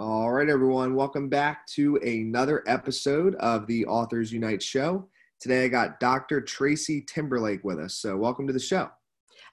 All 0.00 0.30
right, 0.30 0.48
everyone, 0.48 0.94
welcome 0.94 1.28
back 1.28 1.66
to 1.70 1.96
another 1.96 2.62
episode 2.68 3.34
of 3.40 3.66
the 3.66 3.84
Authors 3.86 4.32
Unite 4.32 4.62
show. 4.62 5.08
Today 5.40 5.64
I 5.64 5.68
got 5.68 5.98
Dr. 5.98 6.40
Tracy 6.40 7.00
Timberlake 7.00 7.64
with 7.64 7.80
us. 7.80 7.96
So, 7.96 8.16
welcome 8.16 8.46
to 8.46 8.52
the 8.52 8.60
show. 8.60 8.88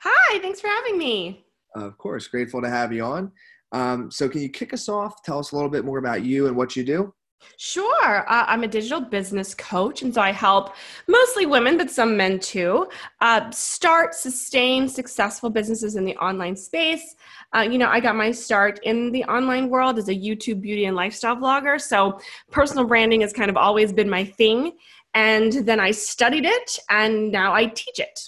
Hi, 0.02 0.40
thanks 0.42 0.62
for 0.62 0.68
having 0.68 1.00
me. 1.00 1.48
Of 1.74 1.98
course, 1.98 2.28
grateful 2.28 2.62
to 2.62 2.70
have 2.70 2.94
you 2.94 3.04
on. 3.04 3.32
Um, 3.72 4.12
so, 4.12 4.30
can 4.30 4.40
you 4.40 4.50
kick 4.50 4.72
us 4.72 4.88
off? 4.88 5.24
Tell 5.24 5.40
us 5.40 5.52
a 5.52 5.56
little 5.56 5.72
bit 5.72 5.84
more 5.84 5.98
about 5.98 6.22
you 6.22 6.46
and 6.46 6.56
what 6.56 6.76
you 6.76 6.84
do. 6.84 7.12
Sure. 7.58 8.30
Uh, 8.30 8.46
I'm 8.48 8.64
a 8.64 8.68
digital 8.68 9.02
business 9.02 9.54
coach, 9.56 10.02
and 10.02 10.14
so 10.14 10.22
I 10.22 10.32
help 10.32 10.76
mostly 11.08 11.46
women, 11.46 11.78
but 11.78 11.90
some 11.90 12.18
men 12.18 12.40
too, 12.40 12.88
uh, 13.22 13.50
start, 13.52 14.14
sustain 14.14 14.88
successful 14.88 15.50
businesses 15.50 15.96
in 15.96 16.06
the 16.06 16.16
online 16.18 16.56
space. 16.56 17.16
Uh, 17.56 17.62
you 17.62 17.78
know, 17.78 17.88
I 17.88 18.00
got 18.00 18.16
my 18.16 18.32
start 18.32 18.80
in 18.84 19.12
the 19.12 19.24
online 19.26 19.70
world 19.70 19.98
as 19.98 20.10
a 20.10 20.16
YouTube 20.16 20.62
beauty 20.62 20.86
and 20.86 20.96
lifestyle 20.96 21.38
vlogger. 21.38 21.80
So 21.80 22.20
personal 22.52 22.86
branding 22.86 23.22
has 23.22 23.32
kind 23.32 23.50
of 23.50 23.58
always 23.58 23.94
been 23.94 24.10
my 24.10 24.26
thing. 24.26 24.74
And 25.14 25.54
then 25.54 25.80
I 25.80 25.92
studied 25.92 26.46
it, 26.46 26.78
and 26.90 27.32
now 27.32 27.54
I 27.54 27.68
teach 27.68 28.00
it. 28.00 28.20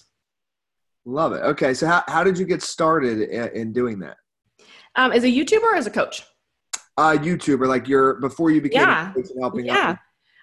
Love 1.03 1.33
it. 1.33 1.41
Okay. 1.43 1.73
So, 1.73 1.87
how, 1.87 2.03
how 2.07 2.23
did 2.23 2.37
you 2.37 2.45
get 2.45 2.61
started 2.61 3.21
in, 3.29 3.47
in 3.49 3.73
doing 3.73 3.99
that? 3.99 4.17
Um, 4.95 5.11
as 5.11 5.23
a 5.23 5.27
YouTuber 5.27 5.63
or 5.63 5.75
as 5.75 5.85
a 5.85 5.91
coach? 5.91 6.23
Uh 6.97 7.17
YouTuber, 7.17 7.67
like 7.67 7.87
your 7.87 8.15
before 8.15 8.51
you 8.51 8.61
became 8.61 8.81
yeah. 8.81 9.13
helping 9.39 9.65
yeah. 9.65 9.77
out. 9.77 9.97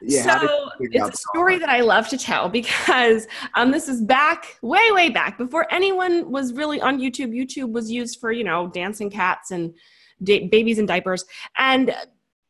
Yeah, 0.06 0.40
so 0.40 0.70
it's 0.80 1.08
a 1.08 1.16
story 1.16 1.58
that 1.58 1.68
I 1.68 1.80
love 1.80 2.08
to 2.08 2.18
tell 2.18 2.48
because 2.60 3.27
um, 3.54 3.70
this 3.70 3.88
is 3.88 4.02
back, 4.02 4.58
way, 4.62 4.90
way 4.90 5.08
back 5.08 5.38
before 5.38 5.66
anyone 5.72 6.30
was 6.30 6.52
really 6.52 6.80
on 6.80 6.98
YouTube. 6.98 7.30
YouTube 7.30 7.72
was 7.72 7.90
used 7.90 8.20
for, 8.20 8.32
you 8.32 8.44
know, 8.44 8.68
dancing 8.68 9.10
cats 9.10 9.50
and 9.50 9.74
da- 10.22 10.48
babies 10.48 10.78
in 10.78 10.86
diapers. 10.86 11.24
And 11.56 11.94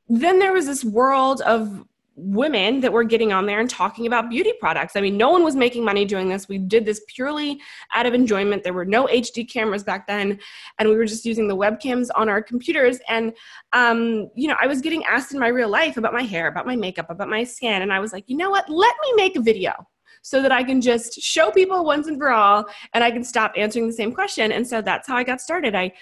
then 0.08 0.38
there 0.38 0.52
was 0.52 0.66
this 0.66 0.84
world 0.84 1.40
of 1.42 1.84
women 2.16 2.80
that 2.80 2.92
were 2.92 3.04
getting 3.04 3.32
on 3.32 3.46
there 3.46 3.60
and 3.60 3.68
talking 3.68 4.06
about 4.06 4.30
beauty 4.30 4.52
products. 4.60 4.94
I 4.94 5.00
mean, 5.00 5.16
no 5.16 5.30
one 5.30 5.42
was 5.42 5.56
making 5.56 5.84
money 5.84 6.04
doing 6.04 6.28
this. 6.28 6.48
We 6.48 6.58
did 6.58 6.84
this 6.84 7.02
purely 7.08 7.60
out 7.94 8.06
of 8.06 8.14
enjoyment. 8.14 8.62
There 8.62 8.72
were 8.72 8.84
no 8.84 9.06
HD 9.06 9.50
cameras 9.50 9.82
back 9.82 10.06
then, 10.06 10.38
and 10.78 10.88
we 10.88 10.96
were 10.96 11.06
just 11.06 11.24
using 11.24 11.48
the 11.48 11.56
webcams 11.56 12.08
on 12.14 12.28
our 12.28 12.40
computers. 12.42 12.98
And, 13.08 13.32
um, 13.72 14.30
you 14.34 14.48
know, 14.48 14.56
I 14.60 14.66
was 14.66 14.80
getting 14.80 15.04
asked 15.04 15.32
in 15.32 15.40
my 15.40 15.48
real 15.48 15.68
life 15.68 15.96
about 15.96 16.12
my 16.12 16.22
hair, 16.22 16.46
about 16.46 16.66
my 16.66 16.76
makeup, 16.76 17.10
about 17.10 17.28
my 17.28 17.42
skin. 17.42 17.82
And 17.82 17.92
I 17.92 17.98
was 17.98 18.12
like, 18.12 18.24
you 18.28 18.36
know 18.36 18.50
what? 18.50 18.68
Let 18.68 18.94
me 19.02 19.12
make 19.16 19.36
a 19.36 19.40
video 19.40 19.72
so 20.22 20.40
that 20.40 20.52
I 20.52 20.62
can 20.62 20.80
just 20.80 21.20
show 21.20 21.50
people 21.50 21.84
once 21.84 22.06
and 22.06 22.16
for 22.16 22.30
all 22.30 22.64
and 22.94 23.04
I 23.04 23.10
can 23.10 23.22
stop 23.24 23.52
answering 23.56 23.86
the 23.86 23.92
same 23.92 24.12
question. 24.12 24.52
And 24.52 24.66
so 24.66 24.80
that's 24.80 25.06
how 25.06 25.16
I 25.16 25.24
got 25.24 25.40
started. 25.40 25.74
I, 25.74 25.92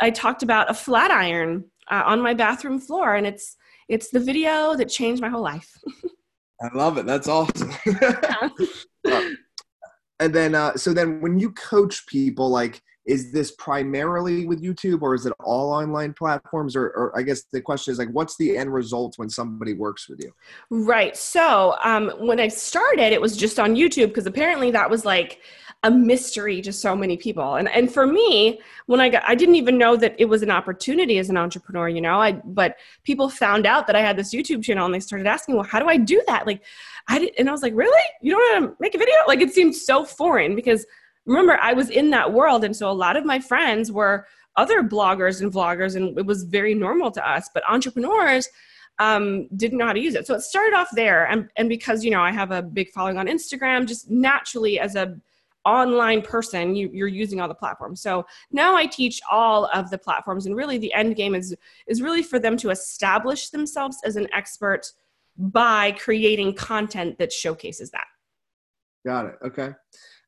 I 0.00 0.10
talked 0.10 0.42
about 0.42 0.70
a 0.70 0.74
flat 0.74 1.10
iron 1.10 1.64
uh, 1.90 2.04
on 2.06 2.22
my 2.22 2.32
bathroom 2.32 2.78
floor, 2.78 3.16
and 3.16 3.26
it's, 3.26 3.56
it's 3.90 4.08
the 4.10 4.20
video 4.20 4.76
that 4.76 4.88
changed 4.88 5.20
my 5.20 5.28
whole 5.28 5.42
life. 5.42 5.76
I 6.62 6.68
love 6.74 6.96
it. 6.96 7.06
That's 7.06 7.26
awesome. 7.26 7.72
and 9.04 10.34
then, 10.34 10.54
uh, 10.54 10.76
so 10.76 10.94
then 10.94 11.20
when 11.20 11.38
you 11.38 11.50
coach 11.52 12.06
people, 12.06 12.48
like, 12.50 12.80
is 13.06 13.32
this 13.32 13.50
primarily 13.52 14.46
with 14.46 14.62
YouTube 14.62 15.02
or 15.02 15.14
is 15.14 15.26
it 15.26 15.32
all 15.40 15.72
online 15.72 16.12
platforms? 16.12 16.76
Or, 16.76 16.84
or, 16.84 17.18
I 17.18 17.22
guess 17.22 17.44
the 17.52 17.60
question 17.60 17.92
is 17.92 17.98
like, 17.98 18.10
what's 18.10 18.36
the 18.36 18.56
end 18.56 18.72
result 18.72 19.14
when 19.16 19.28
somebody 19.28 19.72
works 19.72 20.08
with 20.08 20.20
you? 20.22 20.32
Right. 20.70 21.16
So 21.16 21.76
um, 21.82 22.12
when 22.18 22.38
I 22.38 22.48
started, 22.48 23.12
it 23.12 23.20
was 23.20 23.36
just 23.36 23.58
on 23.58 23.74
YouTube 23.74 24.08
because 24.08 24.26
apparently 24.26 24.70
that 24.70 24.88
was 24.88 25.04
like 25.04 25.40
a 25.82 25.90
mystery 25.90 26.60
to 26.60 26.72
so 26.72 26.94
many 26.94 27.16
people. 27.16 27.54
And 27.54 27.68
and 27.68 27.92
for 27.92 28.06
me, 28.06 28.60
when 28.86 29.00
I 29.00 29.08
got 29.08 29.22
I 29.26 29.34
didn't 29.34 29.54
even 29.54 29.78
know 29.78 29.96
that 29.96 30.14
it 30.18 30.26
was 30.26 30.42
an 30.42 30.50
opportunity 30.50 31.18
as 31.18 31.30
an 31.30 31.38
entrepreneur, 31.38 31.88
you 31.88 32.00
know. 32.00 32.20
I 32.20 32.32
but 32.32 32.76
people 33.04 33.30
found 33.30 33.66
out 33.66 33.86
that 33.86 33.96
I 33.96 34.00
had 34.00 34.16
this 34.16 34.34
YouTube 34.34 34.62
channel 34.62 34.84
and 34.84 34.94
they 34.94 35.00
started 35.00 35.26
asking, 35.26 35.54
"Well, 35.54 35.64
how 35.64 35.80
do 35.80 35.88
I 35.88 35.96
do 35.96 36.22
that?" 36.26 36.46
Like 36.46 36.62
I 37.08 37.20
did, 37.20 37.32
and 37.38 37.48
I 37.48 37.52
was 37.52 37.62
like, 37.62 37.74
"Really? 37.74 38.02
You 38.20 38.32
don't 38.32 38.62
want 38.62 38.72
to 38.72 38.82
make 38.82 38.94
a 38.94 38.98
video?" 38.98 39.14
Like 39.26 39.40
it 39.40 39.54
seemed 39.54 39.74
so 39.74 40.04
foreign 40.04 40.54
because 40.54 40.84
remember, 41.24 41.58
I 41.62 41.72
was 41.72 41.88
in 41.90 42.10
that 42.10 42.32
world 42.32 42.64
and 42.64 42.76
so 42.76 42.90
a 42.90 42.92
lot 42.92 43.16
of 43.16 43.24
my 43.24 43.38
friends 43.38 43.90
were 43.90 44.26
other 44.56 44.82
bloggers 44.82 45.40
and 45.40 45.52
vloggers 45.52 45.96
and 45.96 46.18
it 46.18 46.26
was 46.26 46.44
very 46.44 46.74
normal 46.74 47.10
to 47.12 47.28
us, 47.28 47.48
but 47.54 47.62
entrepreneurs 47.68 48.48
um, 48.98 49.48
didn't 49.56 49.78
know 49.78 49.86
how 49.86 49.92
to 49.94 50.00
use 50.00 50.14
it. 50.14 50.26
So 50.26 50.34
it 50.34 50.42
started 50.42 50.76
off 50.76 50.88
there. 50.92 51.24
And, 51.26 51.48
and 51.56 51.68
because, 51.68 52.04
you 52.04 52.10
know, 52.10 52.20
I 52.20 52.32
have 52.32 52.50
a 52.50 52.60
big 52.60 52.90
following 52.90 53.16
on 53.16 53.26
Instagram, 53.26 53.86
just 53.86 54.10
naturally 54.10 54.78
as 54.78 54.94
a 54.94 55.18
online 55.64 56.22
person 56.22 56.74
you, 56.74 56.90
you're 56.92 57.08
using 57.08 57.40
all 57.40 57.48
the 57.48 57.54
platforms. 57.54 58.00
So 58.00 58.24
now 58.50 58.76
i 58.76 58.86
teach 58.86 59.20
all 59.30 59.66
of 59.74 59.90
the 59.90 59.98
platforms 59.98 60.46
and 60.46 60.56
really 60.56 60.78
the 60.78 60.92
end 60.94 61.16
game 61.16 61.34
is 61.34 61.54
is 61.86 62.02
really 62.02 62.22
for 62.22 62.38
them 62.38 62.56
to 62.58 62.70
establish 62.70 63.50
themselves 63.50 63.98
as 64.04 64.16
an 64.16 64.28
expert 64.32 64.86
by 65.36 65.92
creating 65.92 66.54
content 66.54 67.18
that 67.18 67.32
showcases 67.32 67.90
that. 67.90 68.06
Got 69.06 69.26
it. 69.26 69.34
Okay. 69.44 69.70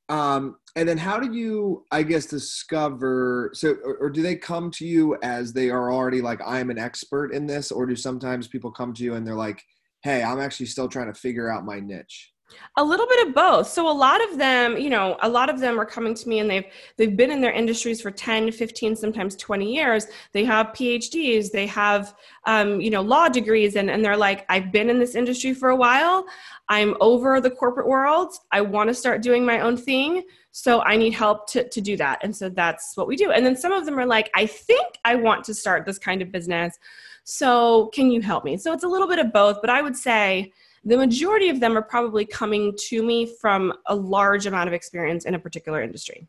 Um, 0.09 0.57
and 0.77 0.89
then 0.89 0.99
how 0.99 1.19
do 1.19 1.33
you 1.33 1.85
i 1.91 2.03
guess 2.03 2.27
discover 2.27 3.51
so 3.53 3.77
or, 3.85 3.97
or, 3.97 4.11
do 4.11 4.23
they 4.23 4.37
come 4.37 4.71
to 4.71 4.87
you 4.87 5.17
as 5.23 5.53
they 5.53 5.71
are 5.71 5.93
already 5.93 6.21
like 6.21 6.41
i'm 6.47 6.71
an 6.71 6.79
expert 6.79 7.33
in 7.33 7.47
this 7.47 7.71
or 7.71 7.87
do 7.87 7.97
sometimes 7.97 8.49
people 8.49 8.71
come 8.71 8.93
to 8.95 9.05
you 9.05 9.15
and 9.15 9.27
they're 9.27 9.35
like 9.35 9.63
hey 10.03 10.23
i'm 10.23 10.41
actually 10.41 10.67
still 10.67 10.89
trying 10.89 11.13
to 11.13 11.19
figure 11.19 11.51
out 11.51 11.65
my 11.65 11.79
niche 11.79 12.32
a 12.77 12.85
little 12.85 13.07
bit 13.07 13.27
of 13.27 13.35
both. 13.35 13.69
So 13.69 13.91
a 13.91 13.93
lot 13.93 14.23
of 14.29 14.39
them, 14.39 14.77
you 14.77 14.91
know, 14.91 15.17
a 15.21 15.29
lot 15.29 15.51
of 15.51 15.61
them 15.61 15.79
are 15.79 15.85
coming 15.85 16.15
to 16.15 16.29
me 16.29 16.39
and 16.39 16.51
they've 16.51 16.65
they've 16.97 17.17
been 17.17 17.31
in 17.31 17.41
their 17.41 17.53
industries 17.53 18.01
for 18.01 18.11
10, 18.11 18.53
15, 18.53 18.97
sometimes 18.97 19.37
20 19.37 19.73
years. 19.73 20.07
They 20.33 20.45
have 20.45 20.69
PhDs, 20.69 21.51
they 21.51 21.67
have 21.67 22.15
um, 22.47 22.81
you 22.81 22.91
know, 22.91 23.03
law 23.03 23.29
degrees 23.29 23.77
and 23.77 23.91
and 23.91 24.05
they're 24.05 24.17
like 24.17 24.45
I've 24.49 24.73
been 24.73 24.91
in 24.91 24.99
this 24.99 25.15
industry 25.15 25.55
for 25.55 25.71
a 25.71 25.77
while. 25.77 26.27
I'm 26.69 26.97
over 27.01 27.41
the 27.41 27.51
corporate 27.51 27.87
world. 27.87 28.35
I 28.51 28.61
want 28.63 28.89
to 28.89 28.95
start 28.95 29.23
doing 29.23 29.45
my 29.45 29.61
own 29.61 29.77
thing. 29.77 30.25
So 30.53 30.83
I 30.83 30.97
need 30.97 31.15
help 31.15 31.49
to, 31.51 31.69
to 31.69 31.81
do 31.81 31.97
that. 31.97 32.21
And 32.23 32.37
so 32.37 32.51
that's 32.51 32.97
what 32.97 33.07
we 33.07 33.17
do. 33.17 33.31
And 33.33 33.45
then 33.45 33.57
some 33.57 33.73
of 33.73 33.87
them 33.87 33.99
are 33.99 34.07
like, 34.07 34.31
I 34.35 34.47
think 34.47 34.99
I 35.05 35.15
want 35.15 35.45
to 35.45 35.55
start 35.55 35.87
this 35.87 35.99
kind 35.99 36.21
of 36.21 36.31
business. 36.31 36.79
So 37.25 37.87
can 37.95 38.11
you 38.11 38.21
help 38.21 38.45
me? 38.45 38.57
So 38.59 38.73
it's 38.73 38.85
a 38.85 38.89
little 38.89 39.09
bit 39.09 39.19
of 39.19 39.33
both, 39.33 39.61
but 39.61 39.71
I 39.71 39.81
would 39.81 39.97
say 39.97 40.53
the 40.85 40.97
majority 40.97 41.49
of 41.49 41.61
them 41.61 41.77
are 41.77 41.83
probably 41.83 42.25
coming 42.25 42.77
to 42.89 43.03
me 43.03 43.33
from 43.41 43.73
a 43.87 43.95
large 43.95 44.47
amount 44.47 44.69
of 44.69 44.73
experience 44.73 45.25
in 45.25 45.35
a 45.35 45.39
particular 45.39 45.83
industry. 45.83 46.29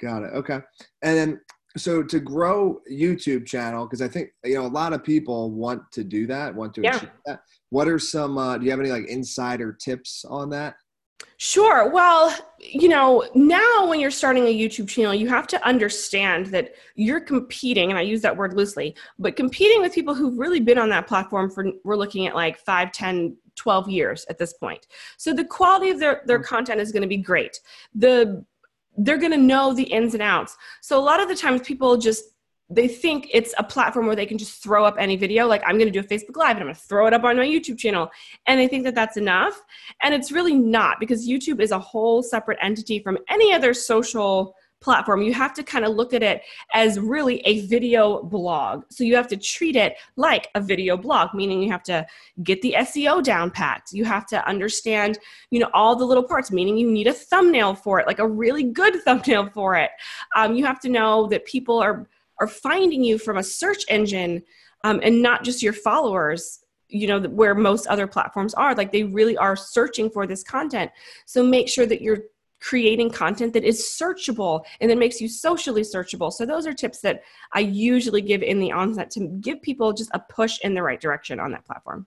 Got 0.00 0.22
it. 0.24 0.32
Okay. 0.34 0.60
And 1.02 1.16
then 1.16 1.40
so 1.76 2.02
to 2.02 2.20
grow 2.20 2.80
YouTube 2.90 3.46
channel, 3.46 3.86
because 3.86 4.02
I 4.02 4.08
think 4.08 4.30
you 4.44 4.54
know 4.54 4.66
a 4.66 4.68
lot 4.68 4.92
of 4.92 5.02
people 5.02 5.50
want 5.50 5.82
to 5.92 6.04
do 6.04 6.26
that, 6.26 6.54
want 6.54 6.74
to 6.74 6.82
yeah. 6.82 6.96
achieve 6.96 7.10
that. 7.26 7.40
What 7.70 7.88
are 7.88 7.98
some? 7.98 8.36
Uh, 8.36 8.58
do 8.58 8.64
you 8.64 8.70
have 8.70 8.80
any 8.80 8.90
like 8.90 9.06
insider 9.06 9.72
tips 9.72 10.24
on 10.28 10.50
that? 10.50 10.74
Sure. 11.36 11.90
Well, 11.90 12.34
you 12.58 12.88
know, 12.88 13.28
now 13.34 13.86
when 13.88 14.00
you're 14.00 14.10
starting 14.10 14.44
a 14.44 14.54
YouTube 14.54 14.88
channel, 14.88 15.14
you 15.14 15.28
have 15.28 15.46
to 15.48 15.66
understand 15.66 16.46
that 16.46 16.74
you're 16.94 17.20
competing, 17.20 17.90
and 17.90 17.98
I 17.98 18.02
use 18.02 18.20
that 18.22 18.36
word 18.36 18.54
loosely, 18.54 18.94
but 19.18 19.36
competing 19.36 19.80
with 19.80 19.94
people 19.94 20.14
who've 20.14 20.38
really 20.38 20.60
been 20.60 20.78
on 20.78 20.88
that 20.90 21.06
platform 21.06 21.50
for, 21.50 21.66
we're 21.84 21.96
looking 21.96 22.26
at 22.26 22.34
like 22.34 22.58
5, 22.58 22.92
10, 22.92 23.36
12 23.62 23.88
years 23.88 24.26
at 24.28 24.38
this 24.38 24.52
point. 24.54 24.88
So 25.18 25.32
the 25.32 25.44
quality 25.44 25.90
of 25.90 26.00
their, 26.00 26.22
their 26.26 26.40
mm. 26.40 26.44
content 26.44 26.80
is 26.80 26.90
going 26.90 27.02
to 27.02 27.08
be 27.08 27.16
great. 27.16 27.60
The 27.94 28.44
they're 28.98 29.18
going 29.18 29.32
to 29.32 29.38
know 29.38 29.72
the 29.72 29.84
ins 29.84 30.12
and 30.12 30.22
outs. 30.22 30.54
So 30.82 30.98
a 30.98 31.00
lot 31.00 31.22
of 31.22 31.28
the 31.28 31.34
times 31.34 31.62
people 31.62 31.96
just 31.96 32.24
they 32.68 32.88
think 32.88 33.28
it's 33.32 33.54
a 33.58 33.62
platform 33.62 34.06
where 34.06 34.16
they 34.16 34.26
can 34.26 34.38
just 34.38 34.62
throw 34.62 34.82
up 34.84 34.96
any 34.98 35.14
video 35.14 35.46
like 35.46 35.62
i'm 35.66 35.76
going 35.76 35.92
to 35.92 36.00
do 36.00 36.00
a 36.00 36.10
facebook 36.10 36.36
live 36.36 36.56
and 36.56 36.60
i'm 36.60 36.66
going 36.66 36.74
to 36.74 36.80
throw 36.80 37.06
it 37.06 37.12
up 37.12 37.22
on 37.22 37.36
my 37.36 37.44
youtube 37.44 37.76
channel 37.76 38.08
and 38.46 38.58
they 38.58 38.66
think 38.66 38.84
that 38.84 38.94
that's 38.94 39.18
enough 39.18 39.60
and 40.02 40.14
it's 40.14 40.32
really 40.32 40.54
not 40.54 40.98
because 40.98 41.28
youtube 41.28 41.60
is 41.60 41.70
a 41.70 41.78
whole 41.78 42.22
separate 42.22 42.58
entity 42.62 42.98
from 42.98 43.18
any 43.28 43.52
other 43.52 43.74
social 43.74 44.54
platform. 44.82 45.22
You 45.22 45.32
have 45.34 45.54
to 45.54 45.62
kind 45.62 45.84
of 45.84 45.94
look 45.94 46.12
at 46.12 46.22
it 46.22 46.42
as 46.74 46.98
really 46.98 47.40
a 47.40 47.66
video 47.66 48.22
blog. 48.22 48.84
So 48.90 49.04
you 49.04 49.16
have 49.16 49.28
to 49.28 49.36
treat 49.36 49.76
it 49.76 49.96
like 50.16 50.48
a 50.54 50.60
video 50.60 50.96
blog, 50.96 51.34
meaning 51.34 51.62
you 51.62 51.70
have 51.70 51.82
to 51.84 52.06
get 52.42 52.60
the 52.62 52.74
SEO 52.78 53.22
down 53.22 53.50
packed. 53.50 53.92
You 53.92 54.04
have 54.04 54.26
to 54.26 54.46
understand, 54.46 55.18
you 55.50 55.60
know, 55.60 55.70
all 55.72 55.96
the 55.96 56.04
little 56.04 56.24
parts, 56.24 56.50
meaning 56.50 56.76
you 56.76 56.90
need 56.90 57.06
a 57.06 57.12
thumbnail 57.12 57.74
for 57.74 58.00
it, 58.00 58.06
like 58.06 58.18
a 58.18 58.28
really 58.28 58.64
good 58.64 59.02
thumbnail 59.04 59.48
for 59.50 59.76
it. 59.76 59.90
Um, 60.36 60.54
you 60.54 60.64
have 60.66 60.80
to 60.80 60.88
know 60.88 61.26
that 61.28 61.46
people 61.46 61.78
are 61.78 62.08
are 62.40 62.48
finding 62.48 63.04
you 63.04 63.18
from 63.18 63.36
a 63.36 63.42
search 63.42 63.84
engine 63.88 64.42
um, 64.84 65.00
and 65.04 65.22
not 65.22 65.44
just 65.44 65.62
your 65.62 65.72
followers 65.72 66.62
you 66.92 67.06
know 67.06 67.20
where 67.20 67.54
most 67.54 67.86
other 67.86 68.06
platforms 68.06 68.52
are 68.54 68.74
like 68.74 68.92
they 68.92 69.04
really 69.04 69.36
are 69.36 69.56
searching 69.56 70.10
for 70.10 70.26
this 70.26 70.42
content 70.42 70.90
so 71.24 71.42
make 71.42 71.68
sure 71.68 71.86
that 71.86 72.02
you're 72.02 72.24
creating 72.62 73.10
content 73.10 73.52
that 73.52 73.64
is 73.64 73.80
searchable 73.82 74.64
and 74.80 74.90
that 74.90 74.98
makes 74.98 75.20
you 75.20 75.28
socially 75.28 75.82
searchable. 75.82 76.32
So 76.32 76.46
those 76.46 76.66
are 76.66 76.72
tips 76.72 77.00
that 77.00 77.22
I 77.52 77.60
usually 77.60 78.22
give 78.22 78.42
in 78.42 78.58
the 78.60 78.72
onset 78.72 79.10
to 79.12 79.26
give 79.40 79.60
people 79.60 79.92
just 79.92 80.10
a 80.14 80.20
push 80.20 80.58
in 80.62 80.74
the 80.74 80.82
right 80.82 81.00
direction 81.00 81.40
on 81.40 81.50
that 81.52 81.64
platform. 81.64 82.06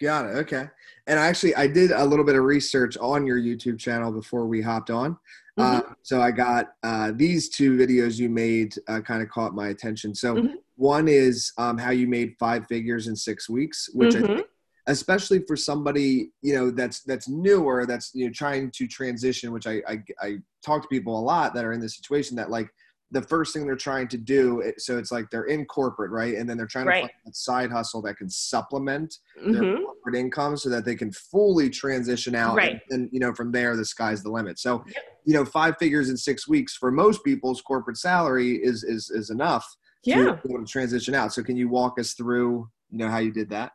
Got 0.00 0.26
it. 0.26 0.36
Okay. 0.38 0.66
And 1.06 1.18
actually, 1.18 1.54
I 1.54 1.66
did 1.66 1.90
a 1.90 2.04
little 2.04 2.24
bit 2.24 2.34
of 2.34 2.44
research 2.44 2.96
on 2.96 3.26
your 3.26 3.38
YouTube 3.38 3.78
channel 3.78 4.10
before 4.10 4.46
we 4.46 4.62
hopped 4.62 4.90
on. 4.90 5.18
Mm-hmm. 5.58 5.90
Uh, 5.90 5.94
so 6.02 6.22
I 6.22 6.30
got 6.30 6.72
uh, 6.82 7.12
these 7.14 7.50
two 7.50 7.76
videos 7.76 8.18
you 8.18 8.30
made 8.30 8.74
uh, 8.88 9.00
kind 9.00 9.22
of 9.22 9.28
caught 9.28 9.54
my 9.54 9.68
attention. 9.68 10.14
So 10.14 10.36
mm-hmm. 10.36 10.54
One 10.80 11.08
is 11.08 11.52
um, 11.58 11.76
how 11.76 11.90
you 11.90 12.08
made 12.08 12.36
five 12.38 12.66
figures 12.66 13.06
in 13.06 13.14
six 13.14 13.50
weeks, 13.50 13.90
which 13.92 14.16
I 14.16 14.20
Mhm. 14.20 14.26
think, 14.26 14.46
especially 14.86 15.40
for 15.46 15.56
somebody 15.56 16.32
you 16.42 16.54
know 16.54 16.70
that's 16.70 17.02
that's 17.02 17.28
newer, 17.28 17.86
that's 17.86 18.10
you 18.14 18.26
know 18.26 18.32
trying 18.32 18.70
to 18.72 18.86
transition. 18.86 19.52
Which 19.52 19.66
I 19.66 19.82
I, 19.88 19.98
I 20.20 20.38
talk 20.64 20.82
to 20.82 20.88
people 20.88 21.18
a 21.18 21.20
lot 21.22 21.54
that 21.54 21.64
are 21.64 21.72
in 21.72 21.80
this 21.80 21.96
situation 21.96 22.36
that 22.36 22.50
like 22.50 22.68
the 23.12 23.22
first 23.22 23.52
thing 23.52 23.66
they're 23.66 23.74
trying 23.74 24.06
to 24.06 24.16
do. 24.16 24.62
So 24.78 24.96
it's 24.96 25.10
like 25.10 25.30
they're 25.30 25.46
in 25.46 25.64
corporate, 25.64 26.12
right, 26.12 26.36
and 26.36 26.48
then 26.48 26.56
they're 26.56 26.66
trying 26.66 26.86
to 26.86 26.92
find 26.92 27.10
that 27.26 27.34
side 27.34 27.68
hustle 27.72 28.00
that 28.02 28.16
can 28.18 28.30
supplement 28.30 29.12
their 29.36 29.62
Mhm. 29.62 29.84
corporate 29.84 30.14
income 30.14 30.56
so 30.56 30.68
that 30.68 30.84
they 30.84 30.94
can 30.94 31.10
fully 31.10 31.70
transition 31.70 32.36
out 32.36 32.54
Right. 32.56 32.80
and, 32.90 33.00
and 33.02 33.08
you 33.12 33.18
know 33.18 33.34
from 33.34 33.50
there 33.50 33.74
the 33.76 33.84
sky's 33.84 34.22
the 34.22 34.30
limit 34.30 34.58
so 34.60 34.84
Yep. 34.86 34.96
you 35.24 35.34
know 35.34 35.44
five 35.44 35.74
figures 35.78 36.08
in 36.08 36.16
six 36.16 36.46
weeks 36.48 36.74
for 36.76 36.90
most 36.92 37.22
people's 37.24 37.60
corporate 37.60 37.96
salary 37.98 38.56
is 38.62 38.82
is 38.84 39.10
is 39.10 39.28
enough 39.30 39.66
Yeah. 40.04 40.16
to 40.16 40.22
be 40.46 40.54
able 40.54 40.64
to 40.64 40.70
transition 40.70 41.14
out 41.14 41.32
so 41.34 41.42
can 41.42 41.56
you 41.56 41.68
walk 41.68 41.98
us 41.98 42.14
through 42.14 42.70
you 42.90 42.98
know 42.98 43.08
how 43.08 43.18
you 43.18 43.32
did 43.32 43.50
that 43.50 43.72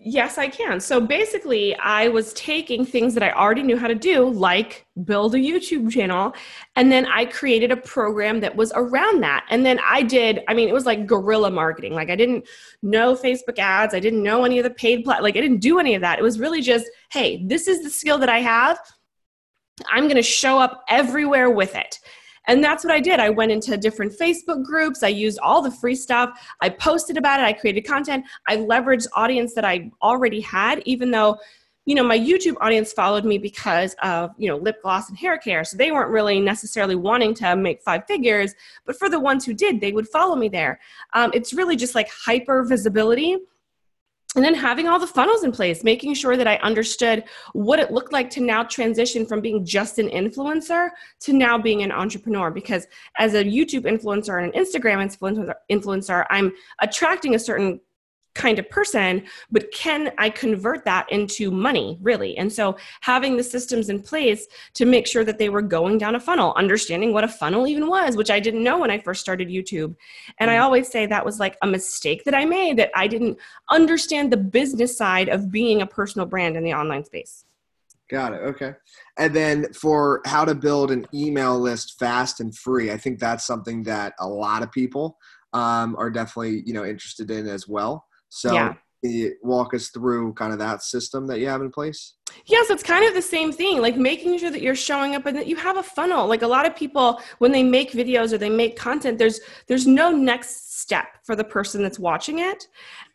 Yes, 0.00 0.38
I 0.38 0.48
can. 0.48 0.80
So 0.80 1.00
basically, 1.00 1.76
I 1.76 2.08
was 2.08 2.32
taking 2.32 2.86
things 2.86 3.12
that 3.14 3.22
I 3.22 3.32
already 3.32 3.62
knew 3.62 3.76
how 3.76 3.86
to 3.86 3.94
do, 3.94 4.28
like 4.30 4.86
build 5.04 5.34
a 5.34 5.38
YouTube 5.38 5.90
channel, 5.90 6.34
and 6.76 6.90
then 6.90 7.06
I 7.06 7.26
created 7.26 7.70
a 7.70 7.76
program 7.76 8.40
that 8.40 8.56
was 8.56 8.72
around 8.74 9.22
that. 9.22 9.44
And 9.50 9.64
then 9.66 9.78
I 9.84 10.02
did, 10.02 10.42
I 10.48 10.54
mean, 10.54 10.68
it 10.68 10.72
was 10.72 10.86
like 10.86 11.06
guerrilla 11.06 11.50
marketing. 11.50 11.92
Like 11.92 12.08
I 12.08 12.16
didn't 12.16 12.46
know 12.82 13.14
Facebook 13.14 13.58
ads, 13.58 13.94
I 13.94 14.00
didn't 14.00 14.22
know 14.22 14.44
any 14.44 14.58
of 14.58 14.64
the 14.64 14.70
paid 14.70 15.04
plat, 15.04 15.22
like 15.22 15.36
I 15.36 15.40
didn't 15.40 15.60
do 15.60 15.78
any 15.78 15.94
of 15.94 16.00
that. 16.00 16.18
It 16.18 16.22
was 16.22 16.40
really 16.40 16.62
just, 16.62 16.86
hey, 17.12 17.44
this 17.46 17.68
is 17.68 17.82
the 17.82 17.90
skill 17.90 18.18
that 18.18 18.28
I 18.28 18.40
have. 18.40 18.78
I'm 19.90 20.04
going 20.04 20.16
to 20.16 20.22
show 20.22 20.58
up 20.58 20.84
everywhere 20.88 21.50
with 21.50 21.74
it. 21.74 21.98
And 22.46 22.62
that's 22.62 22.84
what 22.84 22.92
I 22.92 23.00
did. 23.00 23.20
I 23.20 23.30
went 23.30 23.52
into 23.52 23.76
different 23.76 24.12
Facebook 24.12 24.64
groups. 24.64 25.02
I 25.02 25.08
used 25.08 25.38
all 25.38 25.62
the 25.62 25.70
free 25.70 25.94
stuff. 25.94 26.30
I 26.60 26.68
posted 26.68 27.16
about 27.16 27.40
it. 27.40 27.44
I 27.44 27.52
created 27.52 27.82
content. 27.82 28.24
I 28.48 28.56
leveraged 28.58 29.06
audience 29.14 29.54
that 29.54 29.64
I 29.64 29.90
already 30.02 30.40
had, 30.40 30.82
even 30.84 31.10
though, 31.10 31.38
you 31.86 31.94
know, 31.94 32.04
my 32.04 32.18
YouTube 32.18 32.56
audience 32.60 32.92
followed 32.92 33.24
me 33.24 33.36
because 33.38 33.94
of, 34.02 34.30
you 34.38 34.48
know, 34.48 34.56
lip 34.56 34.80
gloss 34.82 35.08
and 35.08 35.18
hair 35.18 35.36
care. 35.38 35.64
So 35.64 35.76
they 35.76 35.92
weren't 35.92 36.10
really 36.10 36.40
necessarily 36.40 36.96
wanting 36.96 37.34
to 37.34 37.56
make 37.56 37.82
five 37.82 38.06
figures. 38.06 38.54
But 38.86 38.98
for 38.98 39.08
the 39.08 39.20
ones 39.20 39.44
who 39.44 39.52
did, 39.52 39.80
they 39.80 39.92
would 39.92 40.08
follow 40.08 40.34
me 40.34 40.48
there. 40.48 40.80
Um, 41.12 41.30
it's 41.34 41.52
really 41.52 41.76
just 41.76 41.94
like 41.94 42.08
hyper 42.08 42.64
visibility. 42.64 43.38
And 44.36 44.44
then 44.44 44.54
having 44.54 44.88
all 44.88 44.98
the 44.98 45.06
funnels 45.06 45.44
in 45.44 45.52
place, 45.52 45.84
making 45.84 46.14
sure 46.14 46.36
that 46.36 46.48
I 46.48 46.56
understood 46.56 47.24
what 47.52 47.78
it 47.78 47.92
looked 47.92 48.12
like 48.12 48.30
to 48.30 48.40
now 48.40 48.64
transition 48.64 49.26
from 49.26 49.40
being 49.40 49.64
just 49.64 49.98
an 49.98 50.08
influencer 50.08 50.90
to 51.20 51.32
now 51.32 51.56
being 51.56 51.82
an 51.82 51.92
entrepreneur. 51.92 52.50
Because 52.50 52.86
as 53.18 53.34
a 53.34 53.44
YouTube 53.44 53.82
influencer 53.82 54.42
and 54.42 54.52
an 54.52 54.60
Instagram 54.60 55.54
influencer, 55.70 56.26
I'm 56.30 56.52
attracting 56.80 57.34
a 57.34 57.38
certain 57.38 57.80
kind 58.34 58.58
of 58.58 58.68
person, 58.68 59.24
but 59.50 59.70
can 59.72 60.12
I 60.18 60.28
convert 60.28 60.84
that 60.84 61.10
into 61.10 61.50
money, 61.50 61.98
really? 62.02 62.36
And 62.36 62.52
so 62.52 62.76
having 63.00 63.36
the 63.36 63.44
systems 63.44 63.88
in 63.88 64.02
place 64.02 64.46
to 64.74 64.84
make 64.84 65.06
sure 65.06 65.24
that 65.24 65.38
they 65.38 65.48
were 65.48 65.62
going 65.62 65.98
down 65.98 66.16
a 66.16 66.20
funnel, 66.20 66.52
understanding 66.56 67.12
what 67.12 67.24
a 67.24 67.28
funnel 67.28 67.66
even 67.66 67.88
was, 67.88 68.16
which 68.16 68.30
I 68.30 68.40
didn't 68.40 68.64
know 68.64 68.78
when 68.78 68.90
I 68.90 68.98
first 68.98 69.20
started 69.20 69.48
YouTube. 69.48 69.94
And 70.38 70.50
I 70.50 70.58
always 70.58 70.88
say 70.88 71.06
that 71.06 71.24
was 71.24 71.38
like 71.38 71.56
a 71.62 71.66
mistake 71.66 72.24
that 72.24 72.34
I 72.34 72.44
made 72.44 72.76
that 72.78 72.90
I 72.94 73.06
didn't 73.06 73.38
understand 73.70 74.32
the 74.32 74.36
business 74.36 74.96
side 74.96 75.28
of 75.28 75.50
being 75.50 75.82
a 75.82 75.86
personal 75.86 76.26
brand 76.26 76.56
in 76.56 76.64
the 76.64 76.74
online 76.74 77.04
space. 77.04 77.44
got 78.10 78.34
it 78.34 78.42
okay 78.42 78.74
and 79.16 79.34
then 79.34 79.72
for 79.72 80.20
how 80.26 80.44
to 80.44 80.54
build 80.54 80.90
an 80.90 81.06
email 81.14 81.58
list 81.58 81.98
fast 81.98 82.40
and 82.40 82.54
free 82.54 82.92
i 82.92 82.98
think 82.98 83.18
that's 83.18 83.46
something 83.46 83.82
that 83.82 84.12
a 84.20 84.28
lot 84.28 84.62
of 84.62 84.70
people 84.70 85.16
um, 85.54 85.96
are 85.96 86.10
definitely 86.10 86.62
you 86.66 86.74
know 86.74 86.84
interested 86.84 87.30
in 87.30 87.46
as 87.46 87.66
well 87.66 88.04
so 88.34 88.52
Yeah. 88.52 88.74
walk 89.42 89.74
us 89.74 89.90
through 89.90 90.32
kind 90.34 90.52
of 90.52 90.58
that 90.58 90.82
system 90.82 91.26
that 91.26 91.38
you 91.38 91.46
have 91.46 91.60
in 91.60 91.70
place 91.70 92.14
Yes, 92.46 92.68
it's 92.70 92.82
kind 92.82 93.06
of 93.06 93.14
the 93.14 93.22
same 93.22 93.52
thing, 93.52 93.80
like 93.80 93.96
making 93.96 94.38
sure 94.38 94.50
that 94.50 94.60
you're 94.60 94.74
showing 94.74 95.14
up 95.14 95.24
and 95.26 95.36
that 95.36 95.46
you 95.46 95.56
have 95.56 95.76
a 95.76 95.82
funnel. 95.82 96.26
Like 96.26 96.42
a 96.42 96.46
lot 96.46 96.66
of 96.66 96.74
people 96.74 97.20
when 97.38 97.52
they 97.52 97.62
make 97.62 97.92
videos 97.92 98.32
or 98.32 98.38
they 98.38 98.50
make 98.50 98.76
content, 98.76 99.18
there's 99.18 99.40
there's 99.68 99.86
no 99.86 100.10
next 100.10 100.80
step 100.80 101.06
for 101.24 101.36
the 101.36 101.44
person 101.44 101.82
that's 101.82 101.98
watching 101.98 102.40
it. 102.40 102.66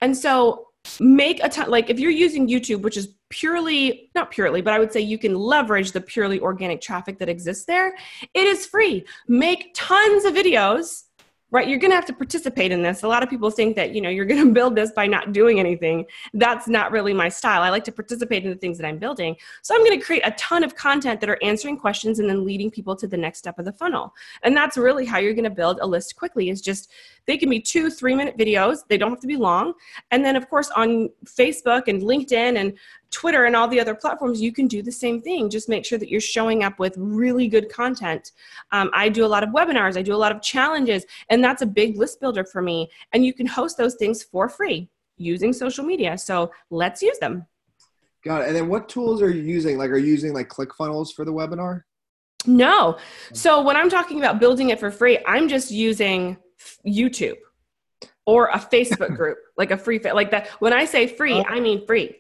And 0.01 0.16
so 0.16 0.68
make 1.00 1.44
a 1.44 1.50
ton 1.50 1.69
like 1.69 1.89
if 1.89 2.00
you're 2.00 2.12
using 2.12 2.48
YouTube, 2.48 2.81
which 2.81 2.98
is 2.98 3.16
purely 3.30 4.10
not 4.16 4.31
purely, 4.31 4.62
but 4.62 4.74
I 4.74 4.80
would 4.80 4.92
say 4.92 5.01
you 5.01 5.18
can 5.18 5.36
leverage 5.36 5.92
the 5.92 6.01
purely 6.01 6.39
organic 6.39 6.81
traffic 6.81 7.19
that 7.19 7.30
exists 7.30 7.66
there. 7.66 7.95
It 8.33 8.48
is 8.48 8.66
free. 8.66 9.06
Make 9.27 9.71
tons 9.75 10.25
of 10.25 10.33
videos 10.33 11.04
right? 11.51 11.68
You're 11.68 11.80
going 11.80 11.92
to 11.92 11.96
have 11.96 12.06
to 12.06 12.13
participate 12.13 12.72
in 12.72 12.84
this. 12.84 13.04
A 13.04 13.07
lot 13.07 13.24
of 13.24 13.30
people 13.30 13.50
think 13.50 13.75
that 13.75 13.94
you 13.94 14.01
know 14.01 14.10
you're 14.10 14.25
going 14.25 14.44
to 14.48 14.54
build 14.54 14.75
this 14.75 14.92
by 14.92 15.07
not 15.07 15.34
doing 15.34 15.60
anything. 15.60 16.06
That's 16.34 16.68
not 16.68 16.92
really 16.92 17.13
my 17.13 17.30
style. 17.30 17.62
I 17.62 17.69
like 17.69 17.84
to 17.86 17.92
participate 17.92 18.44
in 18.44 18.50
the 18.50 18.56
things 18.56 18.78
that 18.78 18.88
i'm 18.88 18.98
building. 18.98 19.36
So 19.62 19.75
i'm 19.75 19.84
going 19.84 20.00
to 20.00 20.06
create 20.06 20.22
a 20.25 20.31
ton 20.31 20.63
of 20.63 20.75
content 20.75 21.19
that 21.22 21.30
are 21.30 21.40
answering 21.42 21.78
questions 21.78 22.19
and 22.19 22.30
then 22.30 22.46
leading 22.46 22.72
people 22.72 22.96
to 22.96 23.07
the 23.07 23.18
next 23.18 23.40
step 23.40 23.60
of 23.60 23.66
the 23.66 23.74
funnel. 23.74 24.13
And 24.44 24.56
that's 24.56 24.78
really 24.78 25.06
how 25.06 25.18
you're 25.18 25.34
going 25.34 25.44
to 25.44 25.50
build 25.50 25.80
a 25.81 25.88
list 25.88 26.16
quickly 26.16 26.50
is 26.50 26.62
just 26.62 26.92
they 27.25 27.38
can 27.38 27.50
be 27.50 27.60
two 27.60 27.90
three 27.90 28.16
minute 28.16 28.38
videos. 28.38 28.80
They 28.88 28.98
don't 28.98 29.10
have 29.10 29.19
to 29.22 29.28
be 29.28 29.36
long. 29.36 29.74
And 30.12 30.24
then 30.24 30.36
of 30.36 30.50
course 30.50 30.69
on 30.75 31.10
facebook 31.25 31.88
and 31.88 32.02
linkedin 32.02 32.57
and 32.57 32.78
Twitter 33.11 33.45
and 33.45 33.56
all 33.56 33.67
the 33.67 33.79
other 33.79 33.95
platforms, 33.95 34.39
you 34.41 34.51
can 34.51 34.67
do 34.67 34.81
the 34.83 34.91
same 34.91 35.21
thing. 35.21 35.50
Just 35.50 35.67
make 35.67 35.83
sure 35.85 35.97
that 35.97 36.09
you're 36.09 36.21
showing 36.21 36.63
up 36.63 36.77
with 36.79 36.94
really 36.97 37.47
good 37.47 37.67
content. 37.69 38.31
Um, 38.71 38.91
I 38.94 39.09
do 39.09 39.25
a 39.25 39.27
lot 39.27 39.44
of 39.44 39.50
webinars, 39.50 39.97
I 39.97 40.01
do 40.03 40.13
a 40.13 40.17
lot 40.17 40.31
of 40.31 40.41
challenges, 40.41 41.06
and 41.29 41.44
that's 41.44 41.61
a 41.61 41.65
big 41.65 41.97
list 41.97 42.19
builder 42.21 42.44
for 42.44 42.61
me. 42.61 42.89
And 43.13 43.25
you 43.25 43.33
can 43.33 43.47
host 43.47 43.77
those 43.77 43.95
things 43.95 44.21
for 44.23 44.47
free 44.47 44.89
using 45.17 45.53
social 45.53 45.83
media. 45.83 46.17
So 46.17 46.51
let's 46.69 47.01
use 47.01 47.17
them. 47.19 47.45
got 48.23 48.41
it 48.41 48.47
and 48.47 48.56
then 48.56 48.67
what 48.67 48.88
tools 48.89 49.21
are 49.21 49.29
you 49.29 49.41
using 49.41 49.77
like 49.77 49.89
are 49.89 49.97
you 49.97 50.11
using 50.11 50.33
like 50.33 50.50
clickfunnels 50.50 51.13
for 51.13 51.25
the 51.25 51.31
webinar 51.33 51.83
No. 52.45 52.97
So 53.33 53.61
when 53.61 53.75
I'm 53.75 53.89
talking 53.89 54.19
about 54.19 54.39
building 54.39 54.69
it 54.69 54.79
for 54.79 54.91
free, 54.91 55.17
I'm 55.25 55.47
just 55.50 55.71
using 55.71 56.38
YouTube 56.88 57.35
or 58.25 58.47
a 58.47 58.59
Facebook 58.59 59.15
group, 59.19 59.38
like 59.57 59.71
a 59.71 59.77
free, 59.77 60.00
like 60.00 60.31
that. 60.31 60.47
When 60.59 60.71
I 60.73 60.85
say 60.85 61.07
free, 61.07 61.33
Oh. 61.33 61.44
I 61.50 61.59
mean 61.59 61.85
free. 61.85 62.15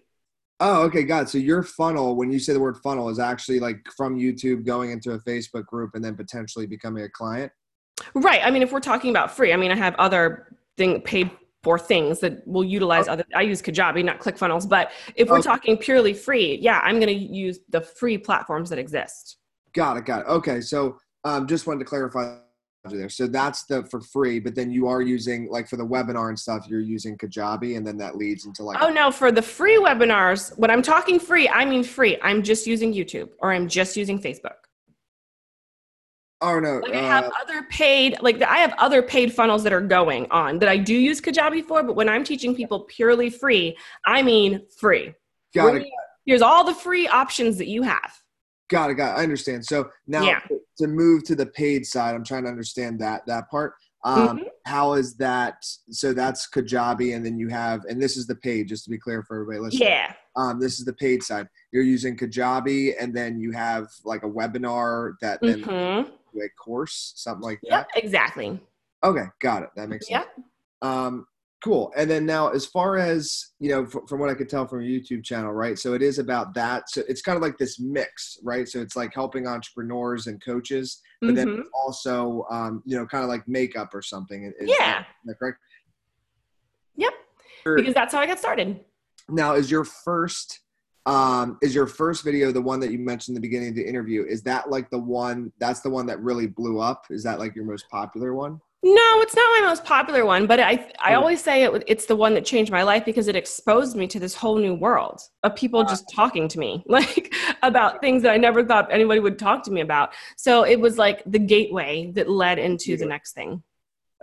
Oh, 0.61 0.83
okay, 0.83 1.03
got 1.03 1.23
it. 1.23 1.29
So 1.29 1.37
your 1.37 1.63
funnel, 1.63 2.15
when 2.15 2.31
you 2.31 2.39
say 2.39 2.53
the 2.53 2.59
word 2.59 2.77
funnel, 2.77 3.09
is 3.09 3.19
actually 3.19 3.59
like 3.59 3.79
from 3.95 4.17
YouTube 4.17 4.65
going 4.65 4.91
into 4.91 5.11
a 5.13 5.19
Facebook 5.19 5.65
group 5.65 5.91
and 5.95 6.03
then 6.03 6.15
potentially 6.15 6.65
becoming 6.65 7.03
a 7.03 7.09
client. 7.09 7.51
Right. 8.13 8.41
I 8.43 8.51
mean, 8.51 8.61
if 8.61 8.71
we're 8.71 8.79
talking 8.79 9.09
about 9.09 9.31
free, 9.31 9.53
I 9.53 9.57
mean, 9.57 9.71
I 9.71 9.75
have 9.75 9.95
other 9.95 10.57
thing 10.77 11.01
paid 11.01 11.31
for 11.63 11.77
things 11.77 12.19
that 12.21 12.45
will 12.47 12.63
utilize 12.63 13.07
other. 13.07 13.25
I 13.35 13.41
use 13.41 13.61
Kajabi, 13.61 14.03
not 14.03 14.19
ClickFunnels. 14.19 14.67
But 14.67 14.91
if 15.15 15.29
we're 15.29 15.39
Oh. 15.39 15.41
talking 15.41 15.77
purely 15.77 16.13
free, 16.13 16.57
yeah, 16.61 16.79
I'm 16.83 16.95
going 16.99 17.07
to 17.07 17.13
use 17.13 17.59
the 17.69 17.81
free 17.81 18.17
platforms 18.17 18.69
that 18.69 18.79
exist. 18.79 19.37
Got 19.73 19.97
it, 19.97 20.05
got 20.05 20.21
it. 20.21 20.27
Okay, 20.27 20.61
so 20.61 20.97
um, 21.25 21.47
just 21.47 21.67
wanted 21.67 21.79
to 21.79 21.85
clarify 21.85 22.37
there. 22.85 23.09
So 23.09 23.27
that's 23.27 23.65
the 23.65 23.83
for 23.85 24.01
free, 24.01 24.39
but 24.39 24.55
then 24.55 24.71
you 24.71 24.87
are 24.87 25.01
using 25.01 25.49
like 25.49 25.67
for 25.67 25.75
the 25.75 25.85
webinar 25.85 26.29
and 26.29 26.39
stuff, 26.39 26.65
you're 26.67 26.79
using 26.79 27.17
Kajabi, 27.17 27.77
and 27.77 27.85
then 27.85 27.97
that 27.97 28.15
leads 28.15 28.45
into 28.45 28.63
like. 28.63 28.77
Oh 28.81 28.89
no, 28.89 29.11
for 29.11 29.31
the 29.31 29.41
free 29.41 29.77
webinars, 29.77 30.57
when 30.57 30.71
I'm 30.71 30.81
talking 30.81 31.19
free, 31.19 31.49
I 31.49 31.65
mean 31.65 31.83
free. 31.83 32.17
I'm 32.21 32.41
just 32.41 32.65
using 32.65 32.93
YouTube 32.93 33.29
or 33.39 33.51
I'm 33.51 33.67
just 33.67 33.97
using 33.97 34.19
Facebook. 34.19 34.55
Oh 36.41 36.59
no. 36.59 36.77
Like 36.77 36.93
I 36.93 37.01
have 37.01 37.25
uh, 37.25 37.31
other 37.41 37.63
paid, 37.63 38.15
like 38.21 38.41
I 38.41 38.59
have 38.59 38.73
other 38.77 39.01
paid 39.01 39.33
funnels 39.33 39.63
that 39.63 39.73
are 39.73 39.81
going 39.81 40.25
on 40.31 40.59
that 40.59 40.69
I 40.69 40.77
do 40.77 40.95
use 40.95 41.19
Kajabi 41.19 41.65
for. 41.65 41.83
But 41.83 41.97
when 41.97 42.07
I'm 42.07 42.23
teaching 42.23 42.55
people 42.55 42.81
purely 42.81 43.29
free, 43.29 43.77
I 44.05 44.21
mean 44.21 44.61
free. 44.77 45.13
got 45.53 45.75
it. 45.75 45.87
Here's 46.25 46.41
all 46.41 46.63
the 46.63 46.75
free 46.75 47.07
options 47.07 47.57
that 47.57 47.67
you 47.67 47.81
have. 47.81 48.17
Got 48.69 48.91
it. 48.91 48.95
Got 48.95 49.17
it. 49.17 49.19
I 49.19 49.23
understand. 49.23 49.65
So 49.65 49.89
now 50.07 50.23
Yeah. 50.23 50.39
to 50.77 50.87
move 50.87 51.23
to 51.25 51.35
the 51.35 51.45
paid 51.47 51.85
side, 51.85 52.15
I'm 52.15 52.23
trying 52.23 52.43
to 52.43 52.49
understand 52.49 52.99
that 53.01 53.25
that 53.25 53.49
part. 53.49 53.73
Um, 54.05 54.37
Mhm. 54.39 54.45
How 54.65 54.93
is 54.93 55.15
that? 55.15 55.65
So 55.89 56.13
that's 56.13 56.47
Kajabi, 56.49 57.15
and 57.15 57.25
then 57.25 57.37
you 57.37 57.47
have, 57.49 57.83
and 57.85 58.01
this 58.01 58.15
is 58.15 58.27
the 58.27 58.35
paid, 58.35 58.67
just 58.67 58.83
to 58.85 58.89
be 58.89 58.97
clear 58.99 59.23
for 59.23 59.35
everybody 59.41 59.59
listening. 59.59 59.89
Yeah. 59.89 60.13
Um, 60.35 60.59
this 60.59 60.79
is 60.79 60.85
the 60.85 60.93
paid 60.93 61.23
side. 61.23 61.49
You're 61.71 61.83
using 61.83 62.15
Kajabi, 62.15 62.93
and 62.99 63.13
then 63.13 63.39
you 63.39 63.51
have 63.51 63.87
like 64.05 64.23
a 64.23 64.29
webinar 64.29 65.13
that 65.21 65.39
then 65.41 65.63
hmm 65.63 66.39
a 66.39 66.49
course, 66.57 67.13
something 67.17 67.41
like 67.41 67.59
Yep. 67.63 67.87
that. 67.93 68.03
Exactly. 68.03 68.61
Okay, 69.03 69.25
got 69.41 69.63
it. 69.63 69.69
That 69.75 69.89
makes 69.89 70.07
sense. 70.07 70.25
Yep. 70.37 70.45
Um, 70.83 71.27
cool. 71.63 71.91
And 71.97 72.09
then 72.09 72.25
now, 72.25 72.49
as 72.49 72.65
far 72.65 72.97
as 72.97 73.51
you 73.59 73.69
know, 73.71 73.83
f- 73.83 74.07
from 74.07 74.19
what 74.19 74.29
I 74.29 74.33
could 74.33 74.49
tell 74.49 74.67
from 74.67 74.81
your 74.81 74.99
YouTube 74.99 75.23
channel, 75.23 75.51
right? 75.51 75.77
So 75.77 75.93
it 75.93 76.01
is 76.01 76.19
about 76.19 76.53
that. 76.53 76.89
So 76.89 77.01
it's 77.07 77.21
kind 77.21 77.35
of 77.35 77.41
like 77.41 77.57
this 77.57 77.79
mix, 77.79 78.37
right? 78.43 78.67
So 78.67 78.79
it's 78.79 78.95
like 78.95 79.13
helping 79.13 79.47
entrepreneurs 79.47 80.27
and 80.27 80.43
coaches, 80.43 81.01
but 81.21 81.35
then 81.35 81.47
Mhm. 81.49 81.59
it's 81.59 81.69
also, 81.73 82.45
um, 82.49 82.81
you 82.85 82.97
know, 82.97 83.05
kind 83.05 83.23
of 83.23 83.29
like 83.29 83.47
makeup 83.47 83.93
or 83.93 84.01
something. 84.01 84.51
Is 84.59 84.69
Yeah. 84.69 84.77
that, 84.79 84.99
is 85.01 85.05
that 85.25 85.39
correct? 85.39 85.57
Yep. 86.95 87.13
Because 87.65 87.93
that's 87.93 88.13
how 88.13 88.19
I 88.19 88.25
got 88.25 88.39
started. 88.39 88.83
Now, 89.27 89.55
is 89.55 89.69
your 89.69 89.83
first 89.83 90.61
um 91.05 91.57
is 91.61 91.73
your 91.73 91.87
first 91.87 92.25
video 92.25 92.51
the 92.51 92.61
one 92.61 92.79
that 92.81 92.91
you 92.91 92.99
mentioned 92.99 93.35
in 93.35 93.41
the 93.41 93.47
beginning 93.47 93.69
of 93.69 93.75
the 93.75 93.87
interview 93.87 94.25
is 94.27 94.43
that 94.43 94.69
like 94.69 94.89
the 94.89 94.99
one 94.99 95.49
that's 95.57 95.79
the 95.79 95.89
one 95.89 96.05
that 96.05 96.19
really 96.21 96.45
blew 96.45 96.81
up 96.81 97.05
is 97.09 97.23
that 97.23 97.39
like 97.39 97.55
your 97.55 97.63
most 97.63 97.89
popular 97.89 98.35
one 98.35 98.59
No, 98.81 99.21
it's 99.21 99.35
not 99.35 99.59
my 99.59 99.67
most 99.67 99.83
popular 99.83 100.25
one, 100.25 100.47
but 100.47 100.61
I 100.61 100.89
I 101.03 101.15
always 101.15 101.43
say 101.43 101.63
it, 101.65 101.83
it's 101.85 102.05
the 102.05 102.15
one 102.15 102.33
that 102.35 102.45
changed 102.45 102.71
my 102.71 102.83
life 102.83 103.03
because 103.03 103.27
it 103.27 103.35
exposed 103.35 103.97
me 103.97 104.07
to 104.07 104.19
this 104.21 104.33
whole 104.33 104.57
new 104.57 104.73
world 104.73 105.19
of 105.43 105.53
people 105.53 105.83
just 105.83 106.05
talking 106.13 106.47
to 106.47 106.59
me 106.59 106.81
like 106.87 107.33
about 107.61 107.99
things 107.99 108.23
that 108.23 108.31
I 108.31 108.37
never 108.37 108.65
thought 108.65 108.89
anybody 108.89 109.19
would 109.19 109.37
talk 109.37 109.63
to 109.63 109.71
me 109.71 109.81
about. 109.81 110.13
So 110.37 110.63
it 110.63 110.79
was 110.79 110.97
like 110.97 111.23
the 111.25 111.39
gateway 111.39 112.11
that 112.15 112.29
led 112.29 112.57
into 112.57 112.95
the 112.95 113.05
next 113.05 113.33
thing. 113.33 113.61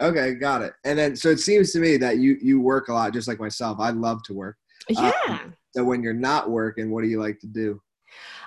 Okay, 0.01 0.35
got 0.35 0.63
it. 0.63 0.73
And 0.85 0.99
then 0.99 1.17
so 1.17 1.29
it 1.29 1.41
seems 1.41 1.73
to 1.73 1.79
me 1.79 1.99
that 1.99 2.17
you 2.17 2.39
you 2.41 2.59
work 2.59 2.89
a 2.89 2.95
lot 2.95 3.13
just 3.13 3.29
like 3.29 3.39
myself. 3.39 3.79
I 3.79 3.91
love 3.91 4.23
to 4.25 4.33
work. 4.33 4.57
Yeah. 4.89 5.13
Um, 5.29 5.55
so 5.75 5.85
when 5.85 6.03
you're 6.03 6.15
not 6.15 6.51
working, 6.51 6.91
what 6.91 7.03
do 7.03 7.09
you 7.09 7.21
like 7.21 7.39
to 7.41 7.47
do? 7.47 7.83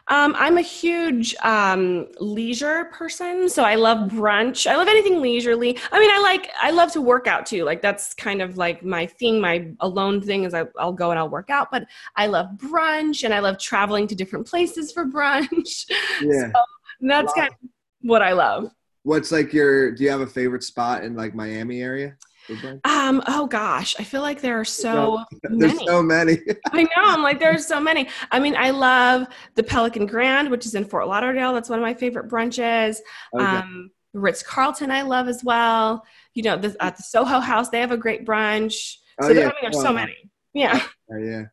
Um, 0.09 0.35
I'm 0.39 0.57
a 0.57 0.61
huge 0.61 1.35
um, 1.43 2.07
leisure 2.19 2.85
person, 2.85 3.47
so 3.47 3.63
I 3.63 3.75
love 3.75 4.09
brunch. 4.09 4.65
I 4.65 4.75
love 4.75 4.87
anything 4.87 5.21
leisurely. 5.21 5.77
I 5.91 5.99
mean, 5.99 6.09
I 6.09 6.19
like 6.19 6.49
I 6.59 6.71
love 6.71 6.91
to 6.93 7.01
work 7.01 7.27
out 7.27 7.45
too. 7.45 7.63
Like 7.63 7.81
that's 7.81 8.15
kind 8.15 8.41
of 8.41 8.57
like 8.57 8.83
my 8.83 9.05
thing. 9.05 9.39
My 9.39 9.67
alone 9.81 10.19
thing 10.19 10.45
is 10.45 10.55
I, 10.55 10.65
will 10.75 10.93
go 10.93 11.11
and 11.11 11.19
I'll 11.19 11.29
work 11.29 11.51
out. 11.51 11.69
But 11.71 11.85
I 12.15 12.25
love 12.25 12.47
brunch, 12.57 13.23
and 13.23 13.33
I 13.33 13.39
love 13.39 13.59
traveling 13.59 14.07
to 14.07 14.15
different 14.15 14.47
places 14.47 14.91
for 14.91 15.05
brunch. 15.05 15.85
Yeah, 16.21 16.51
so 16.51 16.61
that's 17.01 17.33
kind 17.33 17.49
of 17.49 17.69
what 18.01 18.21
I 18.21 18.33
love. 18.33 18.71
What's 19.03 19.31
like 19.31 19.53
your? 19.53 19.91
Do 19.91 20.03
you 20.03 20.09
have 20.09 20.21
a 20.21 20.27
favorite 20.27 20.63
spot 20.63 21.03
in 21.03 21.15
like 21.15 21.35
Miami 21.35 21.81
area? 21.81 22.17
Um, 22.83 23.21
oh 23.27 23.47
gosh, 23.47 23.95
I 23.99 24.03
feel 24.03 24.21
like 24.21 24.41
there 24.41 24.59
are 24.59 24.65
so 24.65 25.23
there's 25.43 25.73
many. 25.73 25.87
so 25.87 26.01
many. 26.01 26.37
I 26.71 26.83
know. 26.83 26.89
I'm 26.97 27.23
like, 27.23 27.39
there's 27.39 27.65
so 27.65 27.79
many. 27.79 28.09
I 28.31 28.39
mean, 28.39 28.55
I 28.57 28.69
love 28.71 29.27
the 29.55 29.63
Pelican 29.63 30.05
Grand, 30.05 30.49
which 30.49 30.65
is 30.65 30.75
in 30.75 30.85
Fort 30.85 31.07
Lauderdale. 31.07 31.53
That's 31.53 31.69
one 31.69 31.79
of 31.79 31.83
my 31.83 31.93
favorite 31.93 32.29
brunches. 32.29 32.97
Okay. 33.33 33.45
Um, 33.45 33.91
Ritz 34.13 34.43
Carlton, 34.43 34.91
I 34.91 35.03
love 35.03 35.27
as 35.27 35.43
well. 35.43 36.03
You 36.33 36.43
know, 36.43 36.57
the, 36.57 36.75
at 36.79 36.97
the 36.97 37.03
Soho 37.03 37.39
House, 37.39 37.69
they 37.69 37.79
have 37.79 37.91
a 37.91 37.97
great 37.97 38.25
brunch. 38.25 38.95
Oh, 39.21 39.27
so 39.27 39.33
yeah. 39.33 39.41
I 39.41 39.45
mean, 39.45 39.53
there's 39.61 39.81
so 39.81 39.93
many. 39.93 40.15
Yeah. 40.53 40.81
Oh, 41.11 41.17
yeah. 41.17 41.45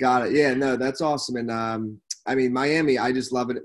Got 0.00 0.26
it. 0.26 0.32
Yeah. 0.32 0.54
No, 0.54 0.74
that's 0.74 1.00
awesome. 1.00 1.36
And 1.36 1.52
um, 1.52 2.00
I 2.26 2.34
mean, 2.34 2.52
Miami, 2.52 2.98
I 2.98 3.12
just 3.12 3.30
love 3.30 3.48
it. 3.48 3.58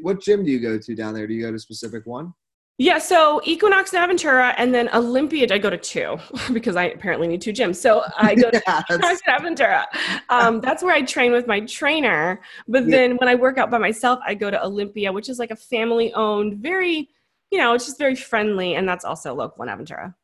What 0.00 0.22
gym 0.22 0.42
do 0.42 0.50
you 0.50 0.60
go 0.60 0.78
to 0.78 0.94
down 0.94 1.12
there? 1.12 1.26
Do 1.26 1.34
you 1.34 1.42
go 1.42 1.50
to 1.50 1.56
a 1.56 1.58
specific 1.58 2.06
one? 2.06 2.32
Yeah, 2.80 2.98
so 2.98 3.40
Equinox 3.44 3.92
and 3.92 4.08
Aventura, 4.08 4.54
and 4.56 4.72
then 4.72 4.88
Olympia. 4.94 5.48
I 5.50 5.58
go 5.58 5.68
to 5.68 5.76
two 5.76 6.16
because 6.52 6.76
I 6.76 6.84
apparently 6.84 7.26
need 7.26 7.40
two 7.40 7.52
gyms. 7.52 7.74
So 7.74 8.04
I 8.16 8.36
go 8.36 8.52
to 8.52 8.62
yeah, 8.68 8.82
Equinox 8.88 9.20
and 9.26 9.58
Aventura. 9.58 9.84
Um, 10.28 10.60
that's 10.62 10.84
where 10.84 10.94
I 10.94 11.02
train 11.02 11.32
with 11.32 11.48
my 11.48 11.58
trainer. 11.60 12.40
But 12.68 12.84
yeah. 12.84 12.96
then 12.96 13.16
when 13.16 13.28
I 13.28 13.34
work 13.34 13.58
out 13.58 13.68
by 13.68 13.78
myself, 13.78 14.20
I 14.24 14.34
go 14.34 14.48
to 14.48 14.64
Olympia, 14.64 15.12
which 15.12 15.28
is 15.28 15.40
like 15.40 15.50
a 15.50 15.56
family-owned, 15.56 16.58
very, 16.58 17.08
you 17.50 17.58
know, 17.58 17.74
it's 17.74 17.84
just 17.84 17.98
very 17.98 18.14
friendly, 18.14 18.76
and 18.76 18.88
that's 18.88 19.04
also 19.04 19.34
local 19.34 19.64
in 19.64 19.68
Aventura. 19.68 20.14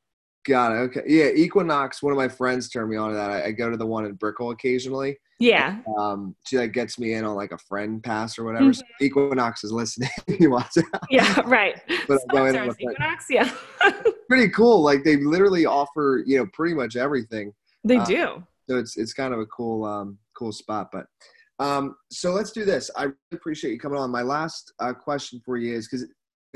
Got 0.47 0.73
it. 0.73 0.77
Okay. 0.77 1.03
Yeah, 1.07 1.31
Equinox. 1.35 2.03
One 2.03 2.13
of 2.13 2.19
my 2.19 2.29
friends 2.29 2.69
turned 2.69 2.91
me 2.91 2.97
on 2.97 3.11
to 3.11 3.17
that. 3.17 3.31
I, 3.31 3.45
I 3.47 3.51
go 3.53 3.71
to 3.71 3.77
the 3.77 3.87
one 3.87 4.05
in 4.05 4.15
Brickell 4.15 4.51
occasionally. 4.51 5.17
Yeah. 5.39 5.79
Um, 5.99 6.37
she 6.45 6.59
like 6.59 6.73
gets 6.73 6.99
me 6.99 7.15
in 7.15 7.25
on 7.25 7.35
like 7.35 7.53
a 7.53 7.59
friend 7.59 8.03
pass 8.03 8.39
or 8.39 8.45
whatever. 8.45 8.67
Mm-hmm. 8.67 8.73
So 8.73 9.05
Equinox 9.05 9.65
is 9.65 9.73
listening. 9.73 10.11
he 10.39 10.47
wants 10.47 10.77
it. 10.77 10.85
Yeah, 11.11 11.41
right. 11.47 11.81
But 12.07 12.21
I'm 12.31 12.53
going 12.53 12.55
in 12.55 12.71
Equinox, 12.79 13.27
yeah. 13.31 13.51
pretty 14.29 14.51
cool. 14.51 14.83
Like 14.83 15.03
they 15.03 15.17
literally 15.17 15.65
offer, 15.65 16.23
you 16.27 16.39
know, 16.39 16.47
pretty 16.53 16.75
much 16.75 16.97
everything. 16.97 17.53
They 17.83 17.97
uh, 17.97 18.05
do. 18.05 18.45
So 18.69 18.77
it's 18.77 18.97
it's 18.97 19.15
kind 19.15 19.33
of 19.33 19.41
a 19.41 19.47
cool 19.47 19.85
um 19.85 20.19
cool 20.37 20.53
spot. 20.53 20.91
But 20.93 21.07
um 21.59 21.97
so 22.11 22.33
let's 22.33 22.53
do 22.53 22.65
this. 22.65 22.91
I 22.97 23.05
really 23.05 23.17
appreciate 23.33 23.73
you 23.73 23.79
coming 23.79 23.99
on. 23.99 24.11
My 24.11 24.23
last 24.23 24.73
uh, 24.79 24.93
question 24.93 25.41
for 25.45 25.57
you 25.57 25.75
is 25.75 25.89
because 25.89 26.07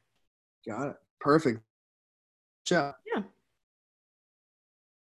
Got 0.67 0.89
it. 0.89 0.97
Perfect. 1.21 1.61
Ciao. 2.65 2.95
Yeah. 3.13 3.23